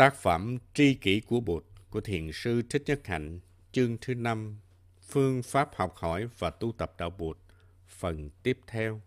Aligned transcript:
Tác 0.00 0.14
phẩm 0.14 0.58
Tri 0.74 0.94
kỷ 0.94 1.20
của 1.20 1.40
Bụt 1.40 1.64
của 1.90 2.00
Thiền 2.00 2.30
sư 2.32 2.62
Thích 2.70 2.82
Nhất 2.86 3.06
Hạnh, 3.06 3.40
chương 3.72 3.96
thứ 4.00 4.14
năm 4.14 4.58
Phương 5.02 5.42
pháp 5.42 5.70
học 5.74 5.94
hỏi 5.96 6.28
và 6.38 6.50
tu 6.50 6.72
tập 6.72 6.94
đạo 6.98 7.10
Bụt, 7.10 7.38
phần 7.88 8.30
tiếp 8.42 8.58
theo. 8.66 9.00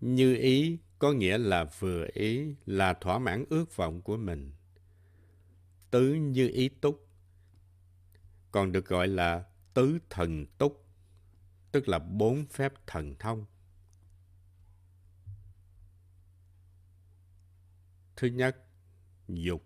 Như 0.00 0.34
ý 0.34 0.78
có 0.98 1.12
nghĩa 1.12 1.38
là 1.38 1.64
vừa 1.78 2.06
ý, 2.14 2.54
là 2.66 2.94
thỏa 2.94 3.18
mãn 3.18 3.44
ước 3.50 3.76
vọng 3.76 4.02
của 4.02 4.16
mình. 4.16 4.52
Tứ 5.90 6.14
như 6.14 6.48
ý 6.48 6.68
túc, 6.68 7.06
còn 8.50 8.72
được 8.72 8.86
gọi 8.86 9.08
là 9.08 9.44
tứ 9.74 9.98
thần 10.10 10.46
túc, 10.58 10.84
tức 11.72 11.88
là 11.88 11.98
bốn 11.98 12.46
phép 12.46 12.72
thần 12.86 13.14
thông. 13.18 13.44
Thứ 18.18 18.28
nhất, 18.28 18.56
dục. 19.28 19.62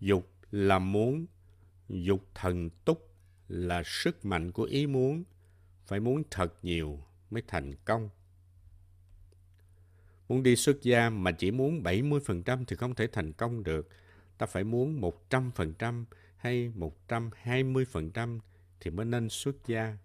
Dục 0.00 0.30
là 0.50 0.78
muốn, 0.78 1.26
dục 1.88 2.28
thần 2.34 2.70
túc 2.84 3.14
là 3.48 3.82
sức 3.84 4.24
mạnh 4.24 4.52
của 4.52 4.62
ý 4.62 4.86
muốn, 4.86 5.24
phải 5.86 6.00
muốn 6.00 6.22
thật 6.30 6.54
nhiều 6.62 7.04
mới 7.30 7.42
thành 7.48 7.74
công. 7.84 8.08
Muốn 10.28 10.42
đi 10.42 10.56
xuất 10.56 10.82
gia 10.82 11.10
mà 11.10 11.32
chỉ 11.32 11.50
muốn 11.50 11.82
70% 11.82 12.64
thì 12.64 12.76
không 12.76 12.94
thể 12.94 13.06
thành 13.06 13.32
công 13.32 13.62
được. 13.62 13.88
Ta 14.38 14.46
phải 14.46 14.64
muốn 14.64 15.00
100% 15.30 16.04
hay 16.36 16.72
120% 17.08 18.38
thì 18.80 18.90
mới 18.90 19.06
nên 19.06 19.28
xuất 19.28 19.66
gia. 19.66 19.96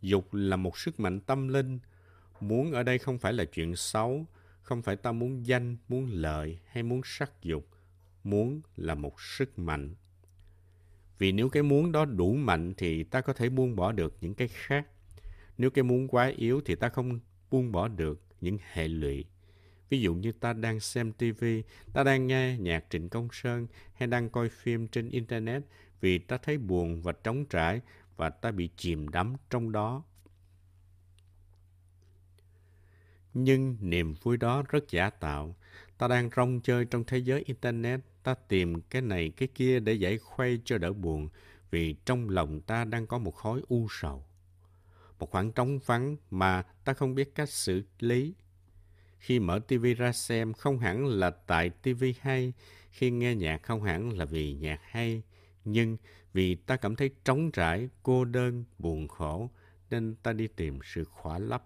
Dục 0.00 0.34
là 0.34 0.56
một 0.56 0.78
sức 0.78 1.00
mạnh 1.00 1.20
tâm 1.20 1.48
linh. 1.48 1.78
Muốn 2.40 2.72
ở 2.72 2.82
đây 2.82 2.98
không 2.98 3.18
phải 3.18 3.32
là 3.32 3.44
chuyện 3.44 3.76
xấu, 3.76 4.26
không 4.62 4.82
phải 4.82 4.96
ta 4.96 5.12
muốn 5.12 5.46
danh, 5.46 5.76
muốn 5.88 6.08
lợi 6.10 6.58
hay 6.66 6.82
muốn 6.82 7.00
sắc 7.04 7.42
dục. 7.42 7.68
Muốn 8.24 8.60
là 8.76 8.94
một 8.94 9.20
sức 9.20 9.58
mạnh. 9.58 9.94
Vì 11.18 11.32
nếu 11.32 11.48
cái 11.48 11.62
muốn 11.62 11.92
đó 11.92 12.04
đủ 12.04 12.34
mạnh 12.34 12.74
thì 12.76 13.04
ta 13.04 13.20
có 13.20 13.32
thể 13.32 13.48
buông 13.48 13.76
bỏ 13.76 13.92
được 13.92 14.16
những 14.20 14.34
cái 14.34 14.48
khác. 14.48 14.86
Nếu 15.58 15.70
cái 15.70 15.84
muốn 15.84 16.08
quá 16.08 16.32
yếu 16.36 16.60
thì 16.64 16.74
ta 16.74 16.88
không 16.88 17.20
buông 17.50 17.72
bỏ 17.72 17.88
được 17.88 18.22
những 18.40 18.58
hệ 18.72 18.88
lụy. 18.88 19.24
Ví 19.88 20.00
dụ 20.00 20.14
như 20.14 20.32
ta 20.32 20.52
đang 20.52 20.80
xem 20.80 21.12
TV, 21.12 21.44
ta 21.92 22.04
đang 22.04 22.26
nghe 22.26 22.58
nhạc 22.58 22.84
Trịnh 22.90 23.08
Công 23.08 23.28
Sơn 23.32 23.66
hay 23.94 24.08
đang 24.08 24.30
coi 24.30 24.48
phim 24.48 24.88
trên 24.88 25.08
Internet 25.08 25.62
vì 26.00 26.18
ta 26.18 26.36
thấy 26.36 26.58
buồn 26.58 27.02
và 27.02 27.12
trống 27.12 27.44
trải 27.50 27.80
và 28.16 28.30
ta 28.30 28.50
bị 28.50 28.70
chìm 28.76 29.08
đắm 29.08 29.34
trong 29.50 29.72
đó. 29.72 30.04
Nhưng 33.34 33.76
niềm 33.80 34.14
vui 34.22 34.36
đó 34.36 34.62
rất 34.68 34.90
giả 34.90 35.10
tạo. 35.10 35.56
Ta 35.98 36.08
đang 36.08 36.30
rong 36.36 36.60
chơi 36.60 36.84
trong 36.84 37.04
thế 37.04 37.18
giới 37.18 37.42
Internet, 37.46 38.00
ta 38.22 38.34
tìm 38.34 38.80
cái 38.80 39.02
này 39.02 39.32
cái 39.36 39.48
kia 39.54 39.80
để 39.80 39.92
giải 39.92 40.18
khuây 40.18 40.60
cho 40.64 40.78
đỡ 40.78 40.92
buồn 40.92 41.28
vì 41.70 41.96
trong 42.04 42.28
lòng 42.28 42.60
ta 42.60 42.84
đang 42.84 43.06
có 43.06 43.18
một 43.18 43.34
khối 43.34 43.62
u 43.68 43.86
sầu. 43.90 44.24
Một 45.18 45.30
khoảng 45.30 45.52
trống 45.52 45.78
vắng 45.86 46.16
mà 46.30 46.62
ta 46.84 46.92
không 46.92 47.14
biết 47.14 47.34
cách 47.34 47.48
xử 47.48 47.82
lý 47.98 48.34
khi 49.22 49.40
mở 49.40 49.60
tivi 49.68 49.94
ra 49.94 50.12
xem 50.12 50.52
không 50.52 50.78
hẳn 50.78 51.06
là 51.06 51.30
tại 51.30 51.70
tivi 51.70 52.14
hay, 52.20 52.52
khi 52.90 53.10
nghe 53.10 53.34
nhạc 53.34 53.62
không 53.62 53.82
hẳn 53.82 54.18
là 54.18 54.24
vì 54.24 54.52
nhạc 54.52 54.80
hay, 54.82 55.22
nhưng 55.64 55.96
vì 56.32 56.54
ta 56.54 56.76
cảm 56.76 56.96
thấy 56.96 57.10
trống 57.24 57.50
trải, 57.50 57.88
cô 58.02 58.24
đơn, 58.24 58.64
buồn 58.78 59.08
khổ, 59.08 59.50
nên 59.90 60.14
ta 60.22 60.32
đi 60.32 60.46
tìm 60.46 60.78
sự 60.84 61.04
khỏa 61.04 61.38
lấp. 61.38 61.64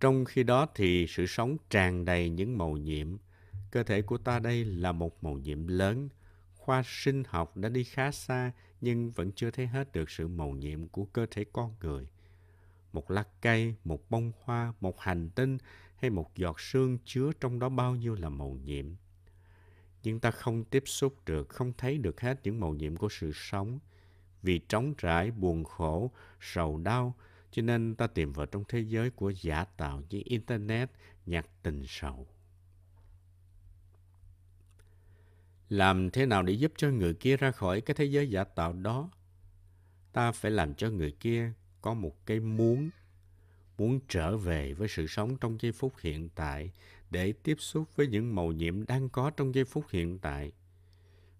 Trong 0.00 0.24
khi 0.24 0.42
đó 0.42 0.66
thì 0.74 1.06
sự 1.08 1.26
sống 1.26 1.56
tràn 1.70 2.04
đầy 2.04 2.30
những 2.30 2.58
màu 2.58 2.76
nhiệm. 2.76 3.16
Cơ 3.70 3.82
thể 3.82 4.02
của 4.02 4.18
ta 4.18 4.38
đây 4.38 4.64
là 4.64 4.92
một 4.92 5.24
màu 5.24 5.38
nhiệm 5.38 5.66
lớn. 5.66 6.08
Khoa 6.56 6.82
sinh 6.86 7.22
học 7.28 7.56
đã 7.56 7.68
đi 7.68 7.84
khá 7.84 8.10
xa 8.10 8.52
nhưng 8.80 9.10
vẫn 9.10 9.32
chưa 9.32 9.50
thấy 9.50 9.66
hết 9.66 9.92
được 9.92 10.10
sự 10.10 10.28
màu 10.28 10.50
nhiệm 10.50 10.88
của 10.88 11.04
cơ 11.04 11.26
thể 11.30 11.44
con 11.52 11.74
người 11.80 12.06
một 12.92 13.10
lá 13.10 13.24
cây, 13.40 13.74
một 13.84 14.10
bông 14.10 14.32
hoa, 14.42 14.72
một 14.80 15.00
hành 15.00 15.30
tinh 15.30 15.58
hay 15.96 16.10
một 16.10 16.36
giọt 16.36 16.60
sương 16.60 16.98
chứa 17.04 17.30
trong 17.40 17.58
đó 17.58 17.68
bao 17.68 17.94
nhiêu 17.94 18.14
là 18.14 18.28
màu 18.28 18.58
nhiệm. 18.64 18.86
Nhưng 20.02 20.20
ta 20.20 20.30
không 20.30 20.64
tiếp 20.64 20.82
xúc 20.86 21.14
được, 21.26 21.48
không 21.48 21.72
thấy 21.78 21.98
được 21.98 22.20
hết 22.20 22.40
những 22.42 22.60
màu 22.60 22.74
nhiệm 22.74 22.96
của 22.96 23.08
sự 23.08 23.32
sống. 23.34 23.78
Vì 24.42 24.58
trống 24.58 24.94
trải, 24.98 25.30
buồn 25.30 25.64
khổ, 25.64 26.10
sầu 26.40 26.76
đau, 26.76 27.14
cho 27.50 27.62
nên 27.62 27.94
ta 27.94 28.06
tìm 28.06 28.32
vào 28.32 28.46
trong 28.46 28.64
thế 28.68 28.80
giới 28.80 29.10
của 29.10 29.30
giả 29.30 29.64
tạo 29.64 30.02
như 30.10 30.22
Internet, 30.24 30.90
nhạc 31.26 31.46
tình 31.62 31.84
sầu. 31.88 32.26
Làm 35.68 36.10
thế 36.10 36.26
nào 36.26 36.42
để 36.42 36.52
giúp 36.52 36.72
cho 36.76 36.90
người 36.90 37.14
kia 37.14 37.36
ra 37.36 37.50
khỏi 37.50 37.80
cái 37.80 37.94
thế 37.94 38.04
giới 38.04 38.30
giả 38.30 38.44
tạo 38.44 38.72
đó? 38.72 39.10
Ta 40.12 40.32
phải 40.32 40.50
làm 40.50 40.74
cho 40.74 40.90
người 40.90 41.12
kia 41.20 41.52
có 41.80 41.94
một 41.94 42.26
cái 42.26 42.40
muốn 42.40 42.90
muốn 43.78 44.00
trở 44.08 44.36
về 44.36 44.72
với 44.72 44.88
sự 44.88 45.06
sống 45.06 45.36
trong 45.36 45.60
giây 45.60 45.72
phút 45.72 45.92
hiện 46.00 46.28
tại 46.34 46.70
để 47.10 47.32
tiếp 47.32 47.56
xúc 47.60 47.96
với 47.96 48.06
những 48.06 48.34
màu 48.34 48.52
nhiệm 48.52 48.86
đang 48.86 49.08
có 49.08 49.30
trong 49.30 49.54
giây 49.54 49.64
phút 49.64 49.84
hiện 49.90 50.18
tại. 50.18 50.52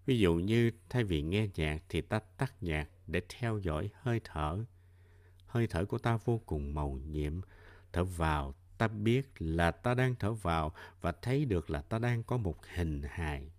Ví 0.05 0.19
dụ 0.19 0.35
như 0.35 0.71
thay 0.89 1.03
vì 1.03 1.21
nghe 1.21 1.47
nhạc 1.55 1.83
thì 1.89 2.01
ta 2.01 2.19
tắt 2.19 2.53
nhạc 2.61 2.89
để 3.07 3.21
theo 3.29 3.57
dõi 3.57 3.89
hơi 3.93 4.21
thở. 4.23 4.65
Hơi 5.49 5.67
thở 5.67 5.85
của 5.85 5.97
ta 5.97 6.17
vô 6.25 6.41
cùng 6.45 6.73
màu 6.73 6.99
nhiệm. 7.05 7.41
Thở 7.93 8.03
vào, 8.03 8.55
ta 8.77 8.87
biết 8.87 9.31
là 9.39 9.71
ta 9.71 9.93
đang 9.93 10.15
thở 10.15 10.33
vào 10.33 10.73
và 11.01 11.11
thấy 11.11 11.45
được 11.45 11.69
là 11.69 11.81
ta 11.81 11.99
đang 11.99 12.23
có 12.23 12.37
một 12.37 12.65
hình 12.73 13.01
hài. 13.09 13.51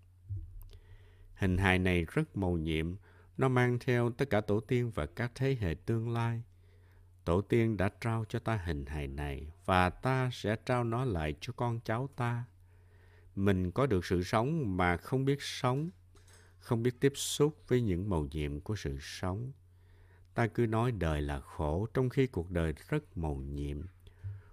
Hình 1.35 1.59
hài 1.59 1.79
này 1.79 2.05
rất 2.05 2.37
màu 2.37 2.57
nhiệm, 2.57 2.97
nó 3.37 3.49
mang 3.49 3.79
theo 3.79 4.11
tất 4.11 4.31
cả 4.31 4.41
tổ 4.41 4.61
tiên 4.61 4.91
và 4.95 5.07
các 5.07 5.33
thế 5.35 5.57
hệ 5.61 5.75
tương 5.87 6.13
lai. 6.13 6.43
Tổ 7.25 7.41
tiên 7.41 7.77
đã 7.77 7.91
trao 8.01 8.25
cho 8.29 8.39
ta 8.39 8.57
hình 8.57 8.87
hài 8.87 9.07
này 9.07 9.53
và 9.65 9.91
ta 9.91 10.31
sẽ 10.33 10.57
trao 10.67 10.85
nó 10.85 11.05
lại 11.05 11.35
cho 11.41 11.53
con 11.57 11.81
cháu 11.85 12.09
ta. 12.17 12.45
Mình 13.37 13.71
có 13.71 13.87
được 13.87 14.05
sự 14.05 14.23
sống 14.23 14.77
mà 14.77 14.97
không 14.97 15.25
biết 15.25 15.43
sống, 15.43 15.91
không 16.59 16.83
biết 16.83 17.01
tiếp 17.01 17.13
xúc 17.15 17.57
với 17.69 17.81
những 17.81 18.11
màu 18.11 18.27
nhiệm 18.33 18.61
của 18.61 18.77
sự 18.77 18.99
sống. 19.01 19.53
Ta 20.41 20.47
cứ 20.47 20.67
nói 20.67 20.93
đời 20.93 21.23
là 21.23 21.41
khổ 21.41 21.87
trong 21.95 22.09
khi 22.09 22.27
cuộc 22.27 22.51
đời 22.51 22.75
rất 22.89 23.19
màu 23.19 23.35
nhiệm. 23.35 23.83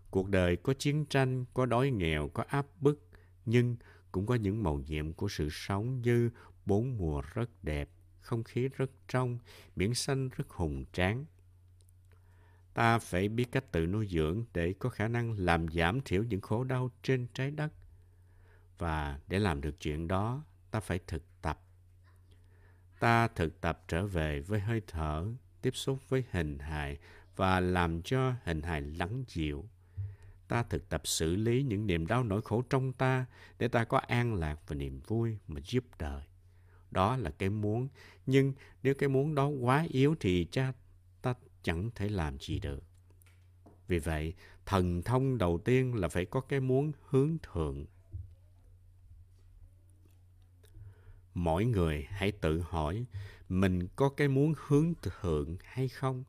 Cuộc 0.10 0.30
đời 0.30 0.56
có 0.56 0.74
chiến 0.74 1.06
tranh, 1.06 1.46
có 1.54 1.66
đói 1.66 1.90
nghèo, 1.90 2.28
có 2.28 2.44
áp 2.48 2.66
bức, 2.80 3.08
nhưng 3.46 3.76
cũng 4.12 4.26
có 4.26 4.36
những 4.36 4.64
màu 4.64 4.80
nhiệm 4.80 5.14
của 5.14 5.28
sự 5.28 5.50
sống 5.52 6.02
như 6.02 6.30
bốn 6.66 6.98
mùa 6.98 7.22
rất 7.34 7.64
đẹp, 7.64 7.90
không 8.22 8.44
khí 8.44 8.70
rất 8.78 8.92
trong, 9.08 9.40
biển 9.76 9.94
xanh 9.94 10.30
rất 10.30 10.50
hùng 10.50 10.86
tráng 10.94 11.26
ta 12.74 13.00
phải 13.00 13.30
biết 13.30 13.52
cách 13.52 13.72
tự 13.72 13.86
nuôi 13.86 14.08
dưỡng 14.08 14.46
để 14.54 14.74
có 14.80 14.90
khả 14.90 15.08
năng 15.08 15.40
làm 15.40 15.68
giảm 15.68 16.02
thiểu 16.02 16.24
những 16.24 16.42
khổ 16.42 16.64
đau 16.64 16.90
trên 17.04 17.28
trái 17.34 17.52
đất. 17.52 17.74
Và 18.78 19.20
để 19.28 19.40
làm 19.40 19.62
được 19.62 19.80
chuyện 19.80 20.08
đó, 20.08 20.44
ta 20.72 20.80
phải 20.80 21.00
thực 21.08 21.24
tập. 21.42 21.60
Ta 23.00 23.28
thực 23.28 23.62
tập 23.62 23.84
trở 23.88 24.08
về 24.08 24.40
với 24.40 24.60
hơi 24.60 24.82
thở, 24.88 25.28
tiếp 25.68 25.76
xúc 25.76 26.00
với 26.10 26.24
hình 26.32 26.60
hài 26.60 26.98
và 27.36 27.60
làm 27.60 28.02
cho 28.02 28.34
hình 28.44 28.62
hài 28.62 28.82
lắng 28.82 29.24
dịu. 29.28 29.66
Ta 30.48 30.64
thực 30.64 30.90
tập 30.90 31.02
xử 31.08 31.36
lý 31.36 31.64
những 31.64 31.88
niềm 31.88 32.08
đau 32.08 32.24
nỗi 32.24 32.42
khổ 32.42 32.64
trong 32.70 32.94
ta 32.94 33.26
để 33.60 33.68
ta 33.68 33.84
có 33.84 33.98
an 33.98 34.36
lạc 34.36 34.60
và 34.68 34.76
niềm 34.76 35.02
vui 35.08 35.38
mà 35.48 35.62
giúp 35.64 35.84
đời. 36.00 36.24
Đó 36.92 37.18
là 37.18 37.30
cái 37.30 37.50
muốn. 37.50 37.88
Nhưng 38.26 38.54
nếu 38.84 38.94
cái 38.94 39.10
muốn 39.10 39.36
đó 39.36 39.48
quá 39.48 39.86
yếu 39.90 40.16
thì 40.20 40.48
cha 40.52 40.74
ta 41.22 41.34
chẳng 41.64 41.90
thể 41.96 42.10
làm 42.10 42.40
gì 42.40 42.60
được. 42.60 42.84
Vì 43.88 44.00
vậy, 44.00 44.34
thần 44.66 45.02
thông 45.02 45.38
đầu 45.38 45.62
tiên 45.66 45.96
là 45.96 46.08
phải 46.08 46.26
có 46.26 46.42
cái 46.42 46.60
muốn 46.60 46.92
hướng 47.10 47.38
thượng. 47.44 47.86
Mỗi 51.34 51.66
người 51.66 52.08
hãy 52.10 52.32
tự 52.32 52.62
hỏi 52.62 53.06
mình 53.50 53.88
có 53.96 54.10
cái 54.10 54.28
muốn 54.28 54.54
hướng 54.68 54.94
thượng 55.02 55.58
hay 55.64 55.88
không? 55.88 56.24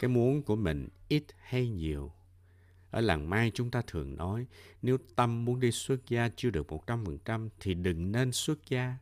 Cái 0.00 0.08
muốn 0.08 0.42
của 0.42 0.56
mình 0.56 0.88
ít 1.08 1.24
hay 1.38 1.68
nhiều? 1.68 2.12
Ở 2.90 3.00
làng 3.00 3.30
Mai 3.30 3.50
chúng 3.54 3.70
ta 3.70 3.82
thường 3.86 4.16
nói 4.16 4.46
nếu 4.82 4.98
tâm 5.16 5.44
muốn 5.44 5.60
đi 5.60 5.72
xuất 5.72 6.08
gia 6.08 6.28
chưa 6.36 6.50
được 6.50 6.66
100% 6.86 7.48
thì 7.60 7.74
đừng 7.74 8.12
nên 8.12 8.32
xuất 8.32 8.58
gia. 8.68 8.96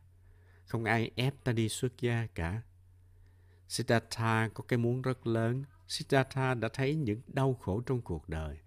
Không 0.65 0.83
ai 0.83 1.11
ép 1.15 1.43
ta 1.43 1.51
đi 1.51 1.69
xuất 1.69 2.01
gia 2.01 2.27
cả. 2.35 2.61
Siddhartha 3.67 4.49
có 4.53 4.63
cái 4.67 4.77
muốn 4.77 5.01
rất 5.01 5.27
lớn. 5.27 5.63
Siddhartha 5.87 6.53
đã 6.53 6.69
thấy 6.73 6.95
những 6.95 7.21
đau 7.27 7.53
khổ 7.53 7.81
trong 7.81 8.01
cuộc 8.01 8.29
đời. 8.29 8.57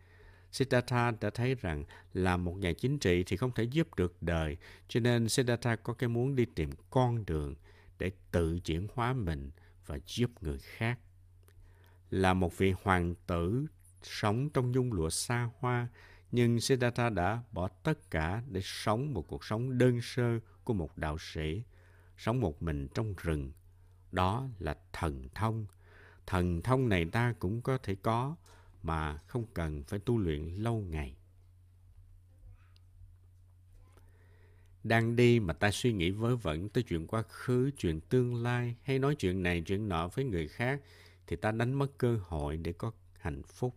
Siddhartha 0.53 1.11
đã 1.21 1.31
thấy 1.31 1.55
rằng 1.55 1.85
làm 2.15 2.45
một 2.45 2.55
nhà 2.55 2.73
chính 2.73 2.99
trị 2.99 3.25
thì 3.27 3.37
không 3.37 3.53
thể 3.53 3.65
giúp 3.65 3.95
được 3.95 4.17
đời, 4.21 4.57
cho 4.89 5.01
nên 5.01 5.29
Siddhartha 5.29 5.77
có 5.77 5.93
cái 5.93 6.09
muốn 6.09 6.37
đi 6.37 6.45
tìm 6.45 6.71
con 6.91 7.27
đường 7.27 7.55
để 8.03 8.11
tự 8.31 8.59
chuyển 8.59 8.87
hóa 8.95 9.13
mình 9.13 9.51
và 9.87 9.99
giúp 10.07 10.31
người 10.41 10.59
khác. 10.59 10.99
Là 12.11 12.35
một 12.35 12.59
vị 12.59 12.75
hoàng 12.83 13.15
tử 13.27 13.67
sống 14.03 14.51
trong 14.51 14.73
nhung 14.73 14.93
lụa 14.93 15.11
xa 15.11 15.51
hoa, 15.59 15.89
Nhưng 16.33 16.61
Siddhartha 16.61 17.11
đã 17.11 17.43
bỏ 17.53 17.69
tất 17.69 18.11
cả 18.11 18.43
để 18.49 18.61
sống 18.65 19.15
một 19.15 19.29
cuộc 19.29 19.45
sống 19.45 19.79
đơn 19.79 20.01
sơ 20.03 20.39
của 20.65 20.75
một 20.75 20.99
đạo 20.99 21.17
sĩ, 21.19 21.63
sống 22.17 22.41
một 22.41 22.63
mình 22.63 22.89
trong 22.95 23.15
rừng. 23.23 23.53
Đó 24.13 24.49
là 24.59 24.77
thần 24.93 25.29
thông. 25.35 25.67
Thần 26.27 26.63
thông 26.63 26.89
này 26.89 27.05
ta 27.13 27.35
cũng 27.39 27.63
có 27.63 27.79
thể 27.79 27.95
có 27.95 28.37
mà 28.83 29.19
không 29.27 29.47
cần 29.55 29.83
phải 29.85 29.99
tu 29.99 30.19
luyện 30.19 30.43
lâu 30.43 30.81
ngày. 30.81 31.17
Đang 34.85 35.17
đi 35.17 35.41
mà 35.41 35.53
ta 35.53 35.71
suy 35.71 35.93
nghĩ 35.93 36.11
vớ 36.11 36.37
vẩn 36.37 36.69
tới 36.69 36.83
chuyện 36.83 37.07
quá 37.07 37.23
khứ, 37.29 37.71
chuyện 37.79 38.01
tương 38.01 38.43
lai 38.43 38.77
hay 38.83 38.99
nói 38.99 39.15
chuyện 39.15 39.43
này 39.43 39.63
chuyện 39.67 39.89
nọ 39.89 40.09
với 40.09 40.25
người 40.25 40.49
khác 40.49 40.81
thì 41.27 41.37
ta 41.37 41.53
đánh 41.53 41.73
mất 41.73 41.99
cơ 41.99 42.19
hội 42.23 42.57
để 42.57 42.73
có 42.73 42.93
hạnh 43.19 43.43
phúc. 43.43 43.77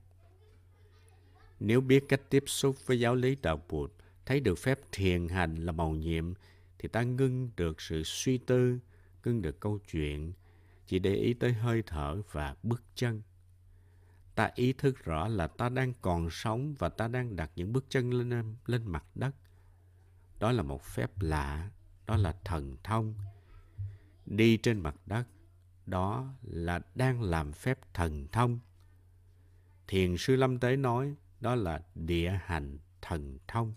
Nếu 1.59 1.81
biết 1.81 2.03
cách 2.09 2.21
tiếp 2.29 2.43
xúc 2.47 2.75
với 2.85 2.99
giáo 2.99 3.15
lý 3.15 3.35
đạo 3.41 3.61
Phật, 3.69 3.91
thấy 4.25 4.39
được 4.39 4.59
phép 4.59 4.79
thiền 4.91 5.27
hành 5.27 5.55
là 5.55 5.71
màu 5.71 5.91
nhiệm, 5.91 6.33
thì 6.79 6.87
ta 6.87 7.03
ngưng 7.03 7.49
được 7.57 7.81
sự 7.81 8.03
suy 8.03 8.37
tư, 8.37 8.79
ngưng 9.25 9.41
được 9.41 9.59
câu 9.59 9.79
chuyện, 9.91 10.33
chỉ 10.87 10.99
để 10.99 11.15
ý 11.15 11.33
tới 11.33 11.53
hơi 11.53 11.83
thở 11.85 12.21
và 12.31 12.55
bước 12.63 12.83
chân. 12.95 13.21
Ta 14.35 14.51
ý 14.55 14.73
thức 14.73 15.05
rõ 15.05 15.27
là 15.27 15.47
ta 15.47 15.69
đang 15.69 15.93
còn 16.01 16.29
sống 16.29 16.75
và 16.79 16.89
ta 16.89 17.07
đang 17.07 17.35
đặt 17.35 17.51
những 17.55 17.73
bước 17.73 17.85
chân 17.89 18.11
lên, 18.11 18.55
lên 18.65 18.81
mặt 18.85 19.05
đất. 19.15 19.35
Đó 20.39 20.51
là 20.51 20.63
một 20.63 20.83
phép 20.83 21.11
lạ, 21.19 21.69
đó 22.05 22.17
là 22.17 22.35
thần 22.43 22.77
thông. 22.83 23.13
Đi 24.25 24.57
trên 24.57 24.79
mặt 24.79 24.95
đất, 25.05 25.27
đó 25.85 26.33
là 26.41 26.79
đang 26.95 27.21
làm 27.21 27.53
phép 27.53 27.79
thần 27.93 28.27
thông. 28.31 28.59
Thiền 29.87 30.17
sư 30.17 30.35
Lâm 30.35 30.59
Tế 30.59 30.75
nói, 30.75 31.15
đó 31.39 31.55
là 31.55 31.81
địa 31.95 32.39
hành 32.43 32.77
thần 33.01 33.37
thông. 33.47 33.73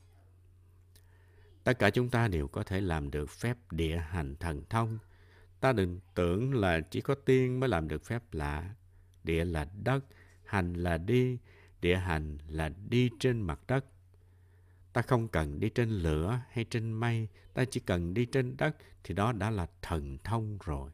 Tất 1.64 1.78
cả 1.78 1.90
chúng 1.90 2.10
ta 2.10 2.28
đều 2.28 2.48
có 2.48 2.62
thể 2.62 2.80
làm 2.80 3.10
được 3.10 3.30
phép 3.30 3.56
địa 3.70 3.96
hành 3.96 4.36
thần 4.36 4.62
thông. 4.70 4.98
Ta 5.60 5.72
đừng 5.72 6.00
tưởng 6.14 6.54
là 6.54 6.80
chỉ 6.80 7.00
có 7.00 7.14
tiên 7.14 7.60
mới 7.60 7.68
làm 7.68 7.88
được 7.88 8.04
phép 8.04 8.22
lạ. 8.32 8.74
Địa 9.24 9.44
là 9.44 9.68
đất, 9.82 10.04
hành 10.44 10.74
là 10.74 10.98
đi, 10.98 11.38
địa 11.80 11.96
hành 11.96 12.38
là 12.48 12.70
đi 12.88 13.10
trên 13.20 13.40
mặt 13.40 13.60
đất. 13.68 13.84
Ta 14.92 15.02
không 15.02 15.28
cần 15.28 15.60
đi 15.60 15.68
trên 15.68 15.88
lửa 15.90 16.40
hay 16.50 16.64
trên 16.64 16.92
mây, 16.92 17.28
ta 17.54 17.64
chỉ 17.64 17.80
cần 17.80 18.14
đi 18.14 18.26
trên 18.26 18.56
đất 18.56 18.76
thì 19.04 19.14
đó 19.14 19.32
đã 19.32 19.50
là 19.50 19.66
thần 19.82 20.18
thông 20.24 20.58
rồi. 20.64 20.90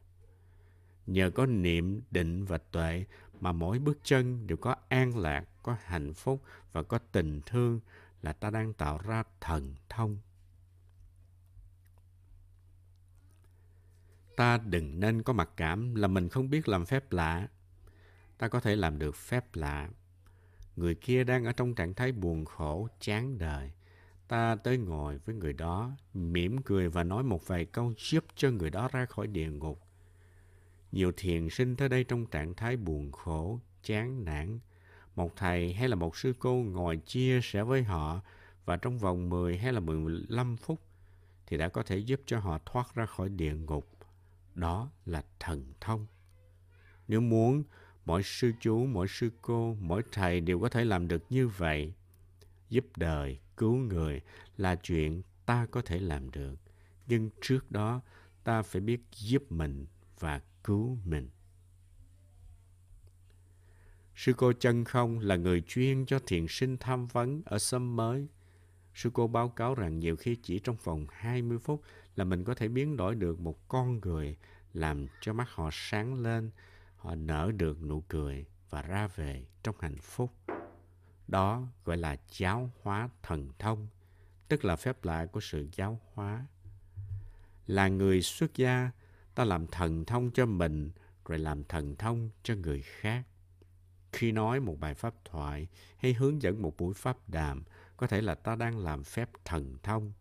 Nhờ 1.07 1.29
có 1.29 1.45
niệm, 1.45 2.01
định 2.11 2.45
và 2.45 2.57
tuệ 2.57 3.05
mà 3.39 3.51
mỗi 3.51 3.79
bước 3.79 3.97
chân 4.03 4.47
đều 4.47 4.57
có 4.57 4.75
an 4.89 5.17
lạc, 5.17 5.45
có 5.63 5.77
hạnh 5.83 6.13
phúc 6.13 6.43
và 6.71 6.83
có 6.83 6.97
tình 6.97 7.41
thương 7.45 7.79
là 8.21 8.33
ta 8.33 8.49
đang 8.49 8.73
tạo 8.73 8.97
ra 8.97 9.23
thần 9.41 9.75
thông. 9.89 10.17
Ta 14.35 14.57
đừng 14.57 14.99
nên 14.99 15.23
có 15.23 15.33
mặc 15.33 15.49
cảm 15.57 15.95
là 15.95 16.07
mình 16.07 16.29
không 16.29 16.49
biết 16.49 16.67
làm 16.67 16.85
phép 16.85 17.11
lạ. 17.11 17.47
Ta 18.37 18.47
có 18.47 18.59
thể 18.59 18.75
làm 18.75 18.99
được 18.99 19.15
phép 19.15 19.55
lạ. 19.55 19.89
Người 20.75 20.95
kia 20.95 21.23
đang 21.23 21.45
ở 21.45 21.51
trong 21.51 21.75
trạng 21.75 21.93
thái 21.93 22.11
buồn 22.11 22.45
khổ, 22.45 22.87
chán 22.99 23.37
đời. 23.37 23.71
Ta 24.27 24.55
tới 24.55 24.77
ngồi 24.77 25.17
với 25.17 25.35
người 25.35 25.53
đó, 25.53 25.91
mỉm 26.13 26.61
cười 26.61 26.89
và 26.89 27.03
nói 27.03 27.23
một 27.23 27.47
vài 27.47 27.65
câu 27.65 27.93
giúp 27.97 28.25
cho 28.35 28.49
người 28.49 28.69
đó 28.69 28.89
ra 28.91 29.05
khỏi 29.05 29.27
địa 29.27 29.49
ngục. 29.51 29.81
Nhiều 30.91 31.11
thiền 31.17 31.49
sinh 31.49 31.75
tới 31.75 31.89
đây 31.89 32.03
trong 32.03 32.25
trạng 32.25 32.53
thái 32.53 32.77
buồn 32.77 33.11
khổ, 33.11 33.59
chán 33.83 34.25
nản. 34.25 34.59
Một 35.15 35.35
thầy 35.35 35.73
hay 35.73 35.89
là 35.89 35.95
một 35.95 36.17
sư 36.17 36.33
cô 36.39 36.53
ngồi 36.53 36.97
chia 36.97 37.39
sẻ 37.43 37.63
với 37.63 37.83
họ 37.83 38.21
và 38.65 38.77
trong 38.77 38.99
vòng 38.99 39.29
10 39.29 39.57
hay 39.57 39.73
là 39.73 39.79
15 39.79 40.57
phút 40.57 40.81
thì 41.47 41.57
đã 41.57 41.69
có 41.69 41.83
thể 41.83 41.97
giúp 41.97 42.21
cho 42.25 42.39
họ 42.39 42.59
thoát 42.65 42.95
ra 42.95 43.05
khỏi 43.05 43.29
địa 43.29 43.53
ngục. 43.53 43.89
Đó 44.55 44.91
là 45.05 45.23
thần 45.39 45.73
thông. 45.79 46.05
Nếu 47.07 47.21
muốn, 47.21 47.63
mỗi 48.05 48.23
sư 48.23 48.51
chú, 48.59 48.85
mỗi 48.85 49.07
sư 49.07 49.29
cô, 49.41 49.77
mỗi 49.79 50.01
thầy 50.11 50.41
đều 50.41 50.59
có 50.59 50.69
thể 50.69 50.85
làm 50.85 51.07
được 51.07 51.23
như 51.29 51.47
vậy. 51.47 51.93
Giúp 52.69 52.85
đời, 52.97 53.39
cứu 53.57 53.75
người 53.75 54.21
là 54.57 54.75
chuyện 54.75 55.21
ta 55.45 55.65
có 55.71 55.81
thể 55.81 55.99
làm 55.99 56.31
được. 56.31 56.55
Nhưng 57.07 57.29
trước 57.41 57.71
đó, 57.71 58.01
ta 58.43 58.61
phải 58.61 58.81
biết 58.81 59.01
giúp 59.11 59.51
mình 59.51 59.85
và 60.19 60.41
cứu 60.63 60.97
mình. 61.05 61.29
Sư 64.15 64.33
cô 64.37 64.53
chân 64.53 64.83
không 64.83 65.19
là 65.19 65.35
người 65.35 65.63
chuyên 65.67 66.05
cho 66.05 66.19
thiền 66.19 66.45
sinh 66.49 66.77
tham 66.77 67.07
vấn 67.07 67.41
ở 67.45 67.59
sâm 67.59 67.95
mới. 67.95 68.27
Sư 68.93 69.09
cô 69.13 69.27
báo 69.27 69.49
cáo 69.49 69.75
rằng 69.75 69.99
nhiều 69.99 70.15
khi 70.15 70.35
chỉ 70.43 70.59
trong 70.59 70.75
vòng 70.83 71.05
20 71.09 71.57
phút 71.59 71.81
là 72.15 72.23
mình 72.23 72.43
có 72.43 72.53
thể 72.53 72.67
biến 72.67 72.97
đổi 72.97 73.15
được 73.15 73.39
một 73.39 73.67
con 73.67 73.99
người 73.99 74.37
làm 74.73 75.07
cho 75.21 75.33
mắt 75.33 75.49
họ 75.49 75.69
sáng 75.71 76.21
lên, 76.21 76.51
họ 76.95 77.15
nở 77.15 77.51
được 77.57 77.83
nụ 77.83 78.01
cười 78.01 78.45
và 78.69 78.81
ra 78.81 79.07
về 79.07 79.45
trong 79.63 79.75
hạnh 79.79 79.97
phúc. 80.01 80.31
Đó 81.27 81.67
gọi 81.85 81.97
là 81.97 82.17
giáo 82.31 82.71
hóa 82.81 83.09
thần 83.23 83.49
thông, 83.59 83.87
tức 84.47 84.65
là 84.65 84.75
phép 84.75 85.05
lạ 85.05 85.25
của 85.25 85.39
sự 85.39 85.67
giáo 85.71 85.99
hóa. 86.13 86.45
Là 87.67 87.87
người 87.87 88.21
xuất 88.21 88.55
gia, 88.55 88.91
ta 89.35 89.43
làm 89.43 89.67
thần 89.67 90.05
thông 90.05 90.31
cho 90.31 90.45
mình 90.45 90.91
rồi 91.25 91.39
làm 91.39 91.63
thần 91.63 91.95
thông 91.95 92.29
cho 92.43 92.55
người 92.55 92.81
khác. 92.81 93.23
Khi 94.11 94.31
nói 94.31 94.59
một 94.59 94.79
bài 94.79 94.93
pháp 94.93 95.13
thoại 95.25 95.67
hay 95.97 96.13
hướng 96.13 96.41
dẫn 96.41 96.61
một 96.61 96.77
buổi 96.77 96.93
pháp 96.93 97.17
đàm, 97.27 97.63
có 97.97 98.07
thể 98.07 98.21
là 98.21 98.35
ta 98.35 98.55
đang 98.55 98.77
làm 98.77 99.03
phép 99.03 99.29
thần 99.45 99.77
thông. 99.83 100.13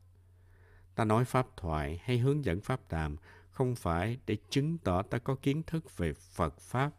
Ta 0.95 1.05
nói 1.05 1.25
pháp 1.25 1.47
thoại 1.57 2.01
hay 2.05 2.19
hướng 2.19 2.45
dẫn 2.45 2.61
pháp 2.61 2.81
đàm 2.91 3.17
không 3.51 3.75
phải 3.75 4.19
để 4.27 4.37
chứng 4.51 4.79
tỏ 4.79 5.03
ta 5.03 5.19
có 5.19 5.35
kiến 5.35 5.63
thức 5.63 5.97
về 5.97 6.13
Phật 6.13 6.61
Pháp, 6.61 6.91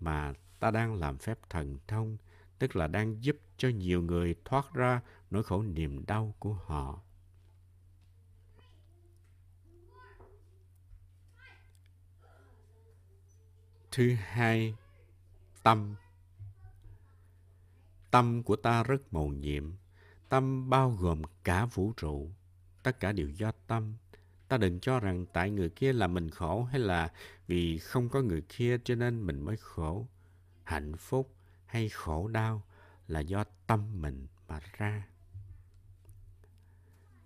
mà 0.00 0.32
ta 0.60 0.70
đang 0.70 0.94
làm 0.94 1.18
phép 1.18 1.38
thần 1.50 1.78
thông, 1.86 2.16
tức 2.60 2.76
là 2.76 2.86
đang 2.86 3.24
giúp 3.24 3.36
cho 3.56 3.68
nhiều 3.68 4.02
người 4.02 4.34
thoát 4.44 4.74
ra 4.74 5.00
nỗi 5.30 5.42
khổ 5.42 5.62
niềm 5.62 6.06
đau 6.06 6.34
của 6.38 6.52
họ. 6.52 7.00
Thứ 13.90 14.14
hai, 14.14 14.74
tâm. 15.62 15.94
Tâm 18.10 18.42
của 18.42 18.56
ta 18.56 18.82
rất 18.82 19.12
màu 19.12 19.28
nhiệm. 19.28 19.72
Tâm 20.28 20.70
bao 20.70 20.90
gồm 20.90 21.22
cả 21.44 21.66
vũ 21.66 21.92
trụ. 21.96 22.30
Tất 22.82 23.00
cả 23.00 23.12
đều 23.12 23.28
do 23.28 23.52
tâm. 23.66 23.94
Ta 24.48 24.56
đừng 24.56 24.80
cho 24.80 25.00
rằng 25.00 25.26
tại 25.32 25.50
người 25.50 25.70
kia 25.70 25.92
là 25.92 26.06
mình 26.06 26.30
khổ 26.30 26.64
hay 26.64 26.80
là 26.80 27.12
vì 27.46 27.78
không 27.78 28.08
có 28.08 28.22
người 28.22 28.42
kia 28.48 28.78
cho 28.84 28.94
nên 28.94 29.26
mình 29.26 29.40
mới 29.40 29.56
khổ. 29.56 30.06
Hạnh 30.64 30.96
phúc 30.96 31.34
hay 31.70 31.88
khổ 31.88 32.28
đau 32.28 32.62
là 33.08 33.20
do 33.20 33.44
tâm 33.66 34.02
mình 34.02 34.26
mà 34.48 34.60
ra. 34.78 35.06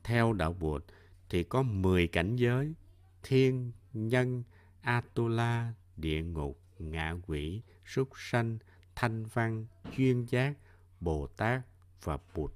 Theo 0.04 0.32
đạo 0.32 0.52
Bụt 0.52 0.84
thì 1.28 1.44
có 1.44 1.62
10 1.62 2.06
cảnh 2.08 2.36
giới, 2.36 2.74
thiên, 3.22 3.72
nhân, 3.92 4.42
atula, 4.80 5.74
địa 5.96 6.22
ngục, 6.22 6.60
ngạ 6.78 7.14
quỷ, 7.26 7.62
súc 7.86 8.08
sanh, 8.16 8.58
thanh 8.94 9.26
văn, 9.26 9.66
chuyên 9.96 10.24
giác, 10.24 10.54
Bồ 11.00 11.26
Tát 11.26 11.62
và 12.02 12.18
Bụt. 12.34 12.52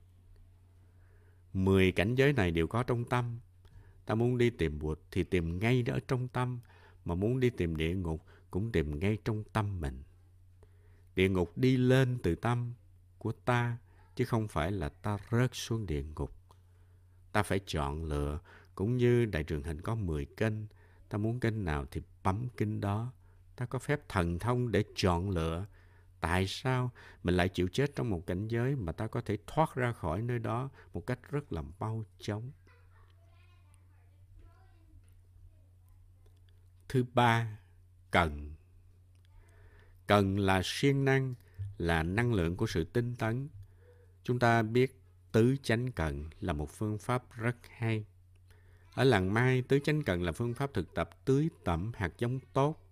Mười 1.52 1.92
cảnh 1.92 2.14
giới 2.14 2.32
này 2.32 2.50
đều 2.50 2.66
có 2.66 2.82
trong 2.82 3.04
tâm. 3.04 3.38
Ta 4.06 4.14
muốn 4.14 4.38
đi 4.38 4.50
tìm 4.50 4.78
Bụt 4.78 5.00
thì 5.10 5.24
tìm 5.24 5.58
ngay 5.58 5.84
ở 5.86 6.00
trong 6.08 6.28
tâm, 6.28 6.60
mà 7.04 7.14
muốn 7.14 7.40
đi 7.40 7.50
tìm 7.50 7.76
địa 7.76 7.94
ngục 7.94 8.24
cũng 8.50 8.72
tìm 8.72 8.98
ngay 8.98 9.18
trong 9.24 9.44
tâm 9.52 9.80
mình. 9.80 10.02
Địa 11.18 11.28
ngục 11.28 11.58
đi 11.58 11.76
lên 11.76 12.18
từ 12.22 12.34
tâm 12.34 12.74
của 13.18 13.32
ta, 13.32 13.76
chứ 14.16 14.24
không 14.24 14.48
phải 14.48 14.72
là 14.72 14.88
ta 14.88 15.18
rớt 15.30 15.50
xuống 15.52 15.86
địa 15.86 16.02
ngục. 16.02 16.32
Ta 17.32 17.42
phải 17.42 17.60
chọn 17.66 18.04
lựa, 18.04 18.40
cũng 18.74 18.96
như 18.96 19.24
đại 19.24 19.44
trường 19.44 19.62
hình 19.62 19.80
có 19.80 19.94
10 19.94 20.24
kênh, 20.24 20.52
ta 21.08 21.18
muốn 21.18 21.40
kênh 21.40 21.64
nào 21.64 21.84
thì 21.90 22.02
bấm 22.22 22.48
kênh 22.56 22.80
đó. 22.80 23.12
Ta 23.56 23.66
có 23.66 23.78
phép 23.78 24.08
thần 24.08 24.38
thông 24.38 24.72
để 24.72 24.84
chọn 24.94 25.30
lựa. 25.30 25.66
Tại 26.20 26.46
sao 26.46 26.90
mình 27.22 27.34
lại 27.34 27.48
chịu 27.48 27.68
chết 27.72 27.96
trong 27.96 28.10
một 28.10 28.26
cảnh 28.26 28.48
giới 28.48 28.76
mà 28.76 28.92
ta 28.92 29.06
có 29.06 29.20
thể 29.20 29.38
thoát 29.46 29.74
ra 29.74 29.92
khỏi 29.92 30.22
nơi 30.22 30.38
đó 30.38 30.70
một 30.92 31.06
cách 31.06 31.18
rất 31.30 31.52
là 31.52 31.62
mau 31.78 32.04
chóng? 32.18 32.50
Thứ 36.88 37.04
ba, 37.14 37.58
cần. 38.10 38.57
Cần 40.08 40.38
là 40.38 40.60
siêng 40.64 41.04
năng, 41.04 41.34
là 41.78 42.02
năng 42.02 42.34
lượng 42.34 42.56
của 42.56 42.66
sự 42.66 42.84
tinh 42.84 43.14
tấn. 43.18 43.48
Chúng 44.24 44.38
ta 44.38 44.62
biết 44.62 45.00
tứ 45.32 45.56
chánh 45.62 45.92
cần 45.92 46.30
là 46.40 46.52
một 46.52 46.70
phương 46.70 46.98
pháp 46.98 47.22
rất 47.36 47.56
hay. 47.76 48.04
Ở 48.94 49.04
làng 49.04 49.34
Mai, 49.34 49.62
tứ 49.62 49.78
chánh 49.84 50.02
cần 50.02 50.22
là 50.22 50.32
phương 50.32 50.54
pháp 50.54 50.74
thực 50.74 50.94
tập 50.94 51.10
tưới 51.24 51.48
tẩm 51.64 51.92
hạt 51.96 52.12
giống 52.18 52.38
tốt. 52.52 52.84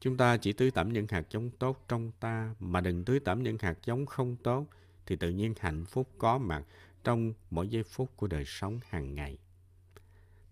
Chúng 0.00 0.16
ta 0.16 0.36
chỉ 0.36 0.52
tưới 0.52 0.70
tẩm 0.70 0.92
những 0.92 1.06
hạt 1.08 1.26
giống 1.30 1.50
tốt 1.50 1.84
trong 1.88 2.12
ta 2.20 2.54
mà 2.60 2.80
đừng 2.80 3.04
tưới 3.04 3.20
tẩm 3.20 3.42
những 3.42 3.56
hạt 3.60 3.78
giống 3.84 4.06
không 4.06 4.36
tốt 4.36 4.66
thì 5.06 5.16
tự 5.16 5.30
nhiên 5.30 5.54
hạnh 5.60 5.84
phúc 5.84 6.08
có 6.18 6.38
mặt 6.38 6.64
trong 7.04 7.32
mỗi 7.50 7.68
giây 7.68 7.82
phút 7.82 8.16
của 8.16 8.26
đời 8.26 8.44
sống 8.46 8.80
hàng 8.88 9.14
ngày. 9.14 9.38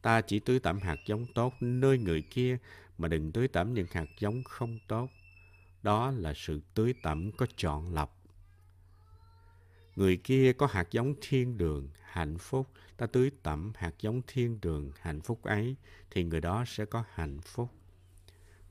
Ta 0.03 0.21
chỉ 0.21 0.39
tưới 0.39 0.59
tẩm 0.59 0.79
hạt 0.79 0.99
giống 1.07 1.27
tốt 1.35 1.55
nơi 1.61 1.99
người 1.99 2.23
kia 2.23 2.59
mà 2.99 3.09
đừng 3.09 3.33
tưới 3.33 3.49
tẩm 3.49 3.75
những 3.75 3.87
hạt 3.91 4.07
giống 4.19 4.45
không 4.45 4.79
tốt. 4.89 5.09
Đó 5.87 6.11
là 6.11 6.33
sự 6.37 6.61
tưới 6.75 6.95
tẩm 7.03 7.33
có 7.33 7.47
chọn 7.57 7.95
lọc. 7.95 8.23
Người 9.97 10.17
kia 10.17 10.53
có 10.53 10.67
hạt 10.67 10.89
giống 10.91 11.15
thiên 11.21 11.59
đường, 11.59 11.89
hạnh 12.03 12.39
phúc. 12.39 12.71
Ta 12.97 13.07
tưới 13.07 13.31
tẩm 13.43 13.73
hạt 13.77 13.95
giống 14.01 14.23
thiên 14.27 14.61
đường, 14.61 14.91
hạnh 15.01 15.21
phúc 15.21 15.43
ấy, 15.43 15.77
thì 16.11 16.25
người 16.25 16.41
đó 16.41 16.65
sẽ 16.67 16.85
có 16.85 17.05
hạnh 17.13 17.41
phúc. 17.41 17.71